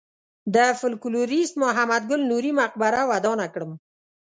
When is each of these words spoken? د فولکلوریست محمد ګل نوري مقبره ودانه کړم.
د 0.55 0.57
فولکلوریست 0.79 1.55
محمد 1.63 2.03
ګل 2.09 2.21
نوري 2.31 2.51
مقبره 2.61 3.01
ودانه 3.11 3.45
کړم. 3.53 3.71